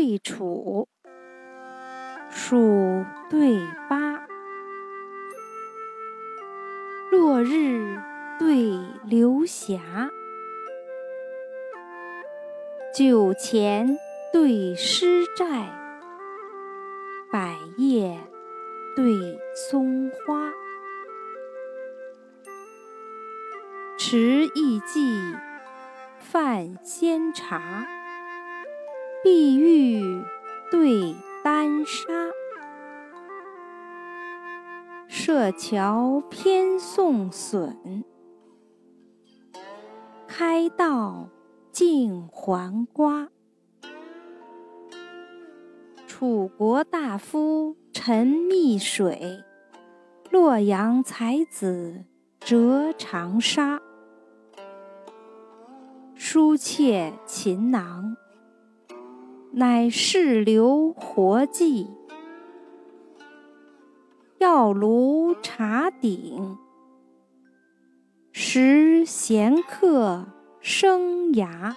[0.00, 0.88] 对楚，
[2.30, 4.26] 蜀对巴，
[7.10, 8.00] 落日
[8.38, 10.08] 对流霞，
[12.94, 13.98] 酒钱
[14.32, 15.68] 对诗债，
[17.30, 18.18] 百叶
[18.96, 20.50] 对松花。
[23.98, 25.36] 持意寄，
[26.18, 27.60] 泛仙茶；
[29.22, 30.24] 碧玉
[30.70, 32.04] 对丹砂，
[35.06, 38.02] 设桥偏送笋，
[40.26, 41.28] 开道
[41.70, 43.28] 尽还瓜。
[46.06, 49.44] 楚国大夫沉溺水，
[50.30, 52.06] 洛阳才子
[52.38, 53.82] 折长沙。
[56.14, 58.16] 书妾琴囊，
[59.52, 61.88] 乃世流活计；
[64.38, 66.56] 药炉茶鼎，
[68.30, 70.24] 食闲客
[70.60, 71.74] 生涯。